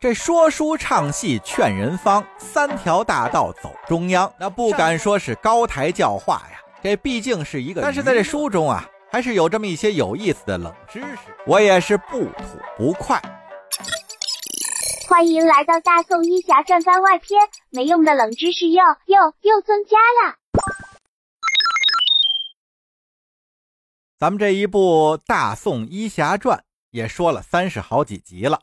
[0.00, 4.32] 这说书唱戏劝人方，三条大道走中央。
[4.40, 7.82] 那不敢说是高台教化呀，这毕竟是一个。
[7.82, 13.20] 但是在这书中啊，还是有这么一些有意思的冷知识，我也是不吐不快。
[15.06, 17.38] 欢迎来到《大宋医侠传》番外篇，
[17.68, 20.36] 没用的冷知识又又又增加了。
[24.18, 26.56] 咱们这一部《大宋医侠传》
[26.90, 28.62] 也说了三十好几集了。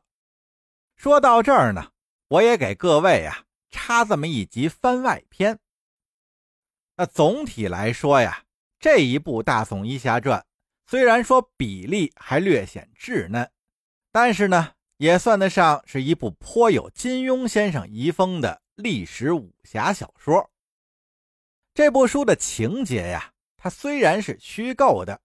[0.97, 1.91] 说到这儿呢，
[2.27, 5.59] 我也给各位啊插这么一集番外篇。
[6.95, 8.45] 那总体来说呀，
[8.79, 10.39] 这一部《大宋医侠传》
[10.87, 13.47] 虽然说比例还略显稚嫩，
[14.11, 20.49] 但是呢，也算得上是一部颇有金庸先生遗风的历史武侠小说。
[21.75, 25.21] 这部书的情节呀，它虽然是虚构的，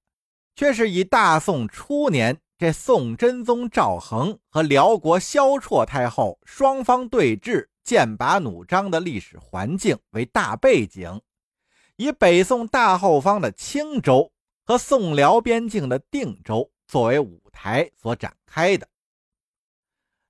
[0.54, 2.38] 却是以大宋初年。
[2.62, 11.20] 这宋真宗赵恒和辽国萧绰太后双方对峙、剑拔弩张的历史环境为大背景，
[11.96, 14.30] 以北宋大后方的青州
[14.64, 18.86] 和宋辽边境的定州作为舞台所展开的。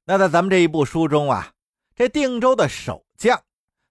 [0.06, 1.52] 那在咱们这一部书中啊，
[1.94, 3.38] 这定州的守将，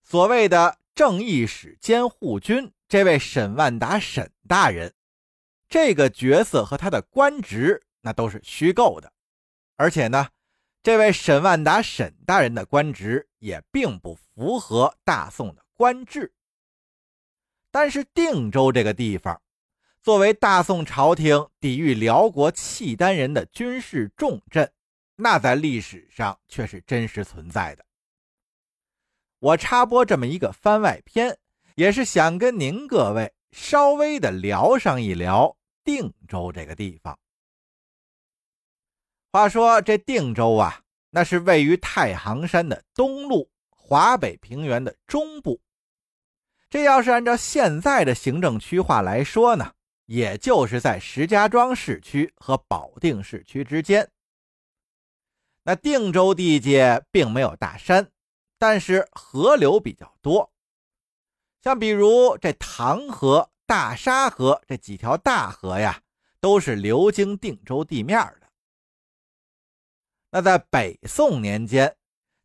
[0.02, 4.92] 所谓的正义使兼护军，这位沈万达沈大人，
[5.70, 7.84] 这个角色和他的官职。
[8.02, 9.12] 那都是虚构的，
[9.76, 10.28] 而且呢，
[10.84, 16.34] 这位沈万达沈大人的官职也并不符合大宋的官制。
[17.70, 19.42] 但是定州这个地方，
[20.02, 24.72] 作为大宋朝廷抵御辽国契丹人的军事重镇，
[25.16, 27.86] 那在历史上却是真实存在的。
[29.40, 31.38] 我插播这么一个番外篇，
[31.76, 37.18] 也是想跟您各位稍微的聊上一聊定州这个地方。
[39.32, 45.62] 话说这定州啊，那是位于太行山的东麓，华北平原的中部。
[46.70, 49.72] 这要是按照现在的行政区划来说呢，
[50.06, 54.10] 也就是在石家庄市区和保定市区之间。
[55.64, 58.12] 那定州地界并没有大山，
[58.60, 60.52] 但是河流比较多，
[61.62, 66.02] 像比如这唐河、大沙河这几条大河呀，
[66.42, 68.41] 都是流经定州地面的。
[70.32, 71.96] 那在北宋年间，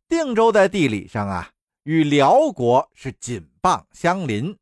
[0.09, 1.51] 定州在地理上啊
[1.83, 4.57] 与辽国是紧傍相邻，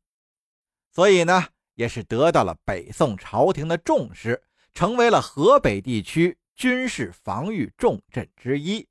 [0.92, 8.86] 所以呢也是得到了北宋朝廷的重视，成为了河北地区军事防御重镇之一。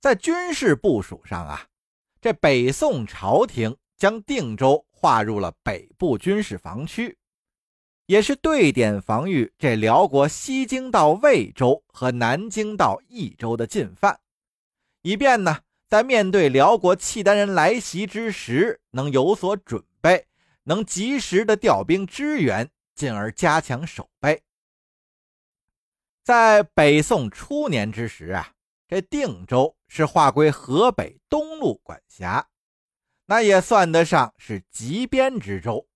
[0.00, 1.66] 在军事部署上啊，
[2.20, 7.18] 这北宋朝廷将定州划入了北部军事防区。
[8.08, 14.18] 也是对点防御这辽国西京到魏州和南京到益州的进犯，
[15.02, 20.26] 以便呢在面对辽国契丹人来袭之时能有所准备，
[20.62, 24.42] 能及时的调兵支援，进而加强守备。
[26.24, 28.54] 在北宋初年之时啊，
[28.88, 32.48] 这定州是划归河北东路管辖，
[33.26, 35.86] 那也算得上是极边之州。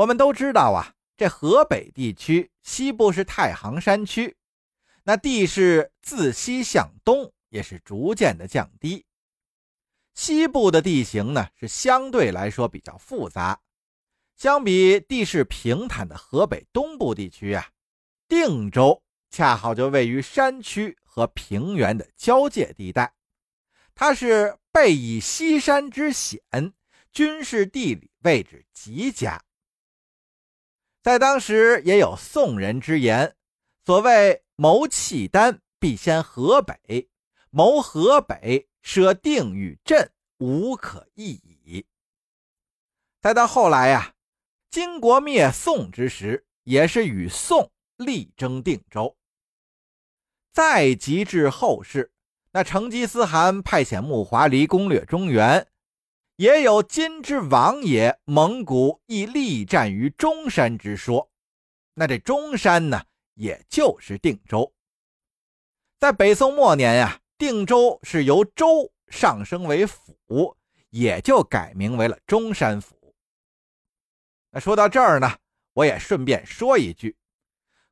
[0.00, 4.34] 我们都知道啊，这河北地区西部是太行山区，
[5.02, 9.04] 那地势自西向东也是逐渐的降低。
[10.14, 13.60] 西部的地形呢是相对来说比较复杂，
[14.36, 17.68] 相比地势平坦的河北东部地区啊，
[18.26, 23.12] 定州恰好就位于山区和平原的交界地带，
[23.94, 26.40] 它是背倚西山之险，
[27.12, 29.44] 军事地理位置极佳。
[31.02, 33.34] 在当时也有宋人之言，
[33.86, 37.08] 所谓谋契丹必先河北，
[37.50, 41.86] 谋河北设定与镇，无可易矣。
[43.22, 44.14] 再到后来呀，
[44.70, 49.16] 金国灭宋之时，也是与宋力争定州。
[50.52, 52.12] 再及至后世，
[52.52, 55.66] 那成吉思汗派遣木华黎攻略中原。
[56.40, 61.30] 也有金之王也，蒙古亦力战于中山之说。
[61.92, 63.04] 那这中山呢，
[63.34, 64.72] 也就是定州。
[65.98, 70.56] 在北宋末年呀，定州是由州上升为府，
[70.88, 73.14] 也就改名为了中山府。
[74.50, 75.36] 那说到这儿呢，
[75.74, 77.18] 我也顺便说一句，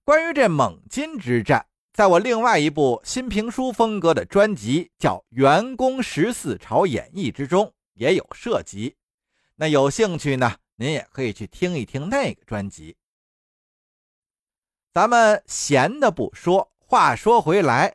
[0.02, 7.74] 关于这蒙金之战，在我另外一部新评书风格的专辑叫《元宫十四朝演义》之中。
[7.98, 8.96] 也有涉及，
[9.56, 12.96] 那有兴趣呢，您也可以去听一听那个专辑。
[14.92, 17.94] 咱们闲的不说，话说回来，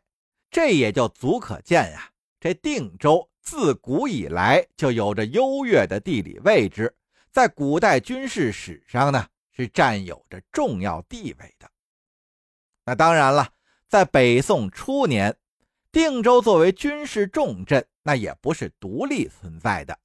[0.51, 6.95] 这也就足可见呀，这定州自古以来就有着优越的地理位置，
[7.31, 11.69] 在古代军事史上呢是占有着重要地位的。
[12.85, 13.53] 那当然了，
[13.87, 15.35] 在北宋初年，
[15.93, 19.99] 定州作为军事重镇，那也不是独立存在的。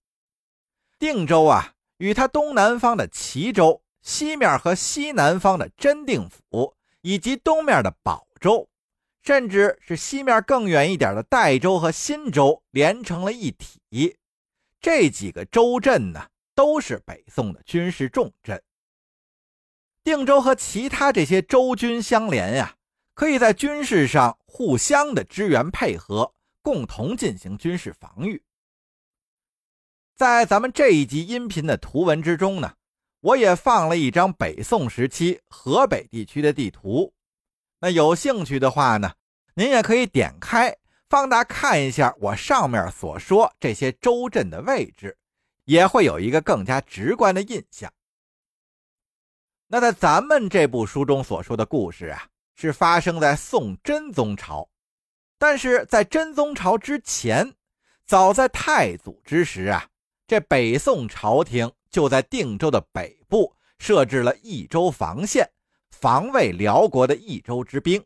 [0.98, 8.68] 定州啊，与它东南方的齐州、西面和西南方的真定府，以及东面的保州。
[9.22, 14.16] 甚至是西面更远一点的代州和新州连成了一体，
[14.80, 18.62] 这几个州镇呢，都是北宋的军事重镇。
[20.04, 22.76] 定州和其他这些州军相连呀，
[23.18, 26.32] 可以在军事上互相的支援配合，
[26.62, 28.40] 共同进行军事防御。
[30.14, 32.72] 在咱们这一集音频的图文之中呢，
[33.18, 37.12] 我也放了一张北宋时期河北地区的地图。
[37.80, 39.12] 那有兴趣的话呢，
[39.54, 40.72] 您也可以点开
[41.08, 45.18] 放大看一下我上面所说这些州镇的位置，
[45.64, 47.92] 也会有一个更加直观的印象。
[49.66, 52.28] 那在咱们这部书中所说的故事啊，
[52.60, 54.68] 是发生在宋真宗朝，
[55.38, 57.54] 但是在真宗朝之前，
[58.04, 59.88] 早在太祖之时啊，
[60.26, 65.48] 这北宋朝廷就在定州的北部设置了益州防线。
[65.92, 68.04] 防卫辽国的益州之兵。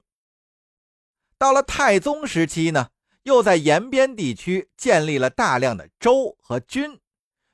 [1.38, 2.90] 到了太宗时期呢，
[3.22, 7.00] 又在延边地区建立了大量的州和军，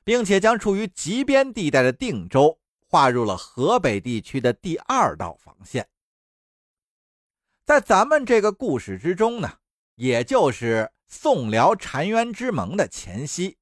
[0.03, 5.87] 并且将处于极边地带的定州划入了河北地区的第二道防线。
[7.69, 9.59] 在咱们这个故事之中呢，
[9.93, 13.59] 也就是宋辽澶渊之盟的前夕，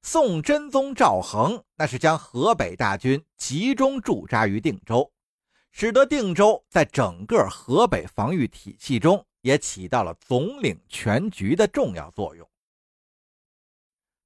[0.00, 5.12] 宋真宗赵恒那是将河北大军集中驻扎于定州。
[5.72, 12.48] 使得定州在整个河北防御体系中也起到了总领全局的重要作用。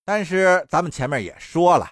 [0.04, 1.90] 但是咱们前面也说了，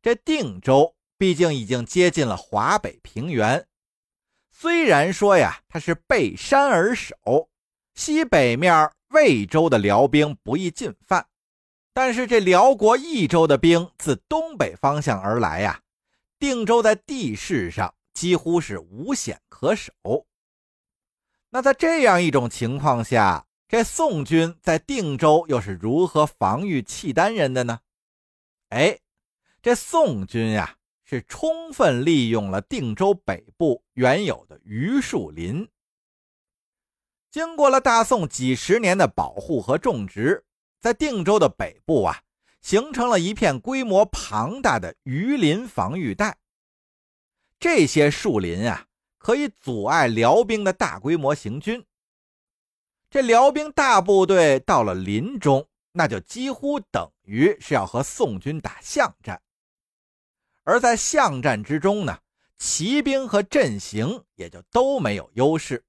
[0.00, 3.66] 这定州毕竟已经接近了华北平原，
[4.60, 7.48] 虽然说呀它是背山而守，
[7.94, 11.26] 西北面魏州的辽兵不易进犯，
[11.94, 15.80] 但是这辽国益州的兵自东北方向而来呀，
[16.38, 17.94] 定州在地势上。
[18.12, 19.92] 几乎是无险可守。
[21.48, 27.80] 那在这样一种情况下，这宋军在定州又是如何防御契丹人的呢？
[28.68, 28.98] 哎，
[29.62, 30.76] 这宋军呀，
[31.10, 35.68] 是充分利用了定州北部原有的榆树林。
[37.32, 40.44] 经过了大宋几十年的保护和种植，
[40.78, 42.22] 在定州的北部啊，
[42.60, 46.38] 形成了一片规模庞大的榆林防御带。
[47.58, 48.86] 这些树林啊，
[49.18, 51.84] 可以阻碍辽兵的大规模行军。
[53.10, 59.42] 这辽兵大部队到了林中，那就几乎等于是要和宋军打巷战。
[60.70, 62.16] 而在巷战之中呢，
[62.56, 65.84] 骑兵和阵型也就都没有优势，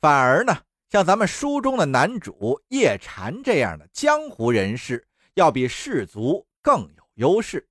[0.00, 0.58] 反而呢，
[0.88, 7.68] 像咱们书中的男主叶禅这样的江湖人士，要比士卒更有优势。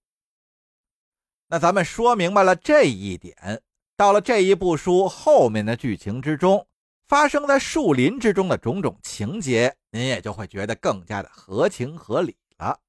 [1.48, 3.60] 那咱们说明白了这一点，
[3.98, 6.68] 到了这一部书后面的剧情之中，
[7.08, 12.80] 发生在树林之中的种种情节，您也就会觉得更加的合情合理了。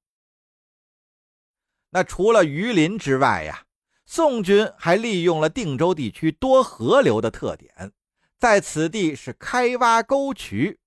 [1.89, 3.63] 那除了榆林之外呀，
[4.05, 7.91] 宋军还利用了定州地区多河流的特点，
[8.37, 10.79] 在此地是开挖沟渠。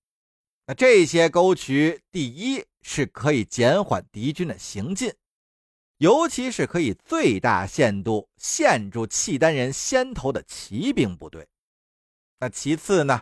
[0.67, 5.13] 那这些沟渠，第一是可以减缓敌军的行进。
[5.97, 11.47] 尤其是可以最大限度限住契丹人先头的骑兵部队。
[12.39, 13.21] 那其次呢，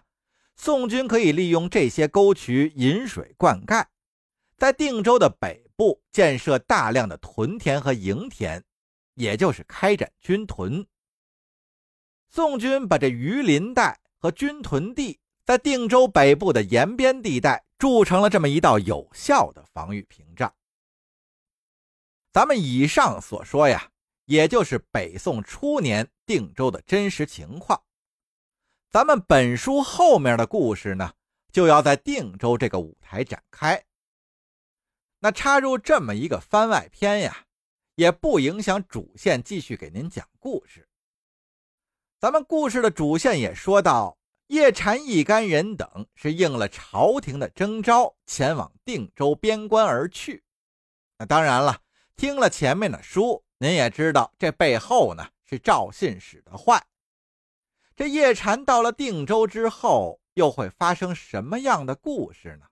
[0.56, 3.86] 宋军可以利用这些沟渠引水灌溉，
[4.58, 8.62] 在定州的北部建设大量的屯田和营田，
[9.14, 10.86] 也就是开展军屯。
[12.28, 20.54] 宋军把这榆林带和军屯地在定州北部的沿边地带筑成了这么一道有效的防御屏障。
[22.34, 23.90] 咱们以上所说呀，
[24.26, 27.82] 也就是北宋初年定州的真实情况。
[28.90, 31.14] 咱们本书后面的故事呢，
[31.54, 33.82] 就要在定州这个舞台展开。
[35.20, 37.46] 那插入这么一个番外篇呀，
[37.96, 40.88] 也不影响主线继续给您讲故事。
[42.20, 50.44] 咱们故事的主线也说到，叶禅一干人等是应了朝廷的征召，前往定州边关而去。
[51.18, 51.82] 那当然了。
[52.16, 56.86] 听了前面的书，您也知道这背后呢是赵信使的坏。
[57.96, 62.66] 这叶禅到了定州之后，又会发生什么样的故事呢？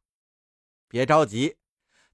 [0.89, 1.55] 别着急，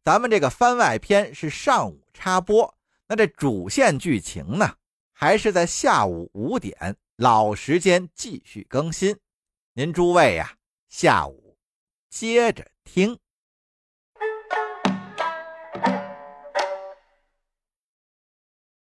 [0.04, 4.76] 咱们这个番外篇是上午插播，那这主线剧情呢，
[5.14, 9.18] 还是在下午五点老时间继续更新。
[9.72, 10.58] 您诸位呀，
[10.90, 11.58] 下午
[12.10, 13.18] 接着听。